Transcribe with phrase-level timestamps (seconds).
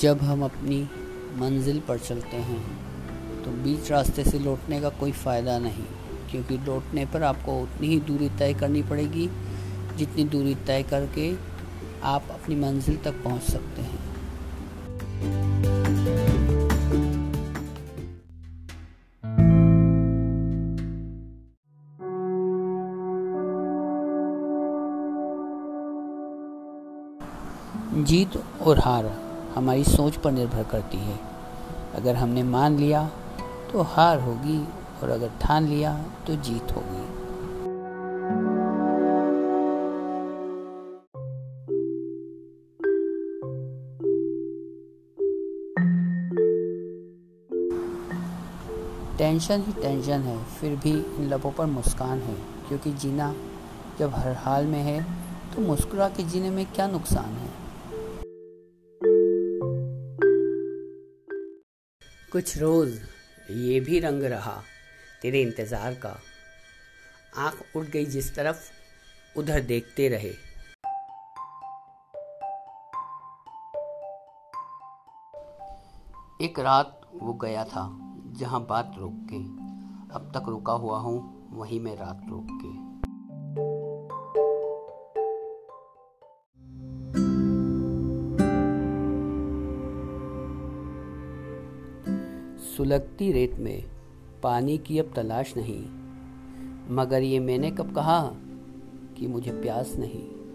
[0.00, 0.78] जब हम अपनी
[1.36, 2.60] मंजिल पर चलते हैं
[3.44, 5.84] तो बीच रास्ते से लौटने का कोई फ़ायदा नहीं,
[6.30, 9.28] क्योंकि लौटने पर आपको उतनी ही दूरी तय करनी पड़ेगी
[9.96, 11.32] जितनी दूरी तय करके
[12.04, 14.04] आप अपनी मंजिल तक पहुँच सकते हैं।
[28.04, 29.25] जीत और हार।
[29.56, 31.18] हमारी सोच पर निर्भर करती है।
[31.94, 33.08] अगर हमने मान लिया
[33.72, 34.58] तो हार होगी,
[35.02, 35.92] और अगर ठान लिया
[36.26, 37.04] तो जीत होगी।
[49.18, 52.34] टेंशन ही टेंशन है, फिर भी इन लबों पर मुस्कान है,
[52.68, 53.34] क्योंकि जीना
[53.98, 55.00] जब हर हाल में है
[55.54, 57.45] तो मुस्कुरा के जीने में क्या नुकसान है?
[62.36, 63.00] कुछ रोज
[63.50, 64.62] ये भी रंग रहा,
[65.22, 66.20] तेरे इंतज़ार का।
[67.36, 68.58] आँख उठ गई जिस तरफ़,
[69.38, 70.28] उधर देखते रहे।
[76.46, 77.98] एक रात वो गया था,
[78.32, 79.36] जहाँ बात रोक के।
[80.14, 82.85] अब तक रुका हुआ हूँ, वहीं मैं रात रोक के।
[92.76, 93.84] सुलगती रेत में
[94.42, 95.84] पानी की अब तलाश नहीं।
[96.94, 98.30] मगर ये मैंने कब कहा
[99.18, 100.45] कि मुझे प्यास नहीं।